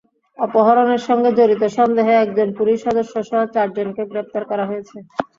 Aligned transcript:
অপহরণের 0.37 1.01
সঙ্গে 1.07 1.29
জড়িত 1.37 1.63
সন্দেহে 1.77 2.13
একজন 2.17 2.47
পুলিশ 2.57 2.77
সদস্যসহ 2.85 3.39
চারজনকে 3.55 4.03
গ্রেপ্তার 4.11 4.43
করা 4.51 4.65
হয়েছে। 4.69 4.97